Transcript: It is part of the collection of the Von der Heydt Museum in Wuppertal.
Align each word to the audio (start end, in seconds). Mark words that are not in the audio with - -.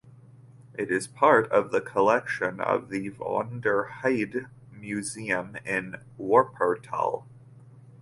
It 0.73 0.89
is 0.89 1.05
part 1.05 1.47
of 1.51 1.69
the 1.69 1.79
collection 1.79 2.59
of 2.59 2.89
the 2.89 3.09
Von 3.09 3.59
der 3.61 3.83
Heydt 4.01 4.47
Museum 4.71 5.55
in 5.63 5.97
Wuppertal. 6.19 7.25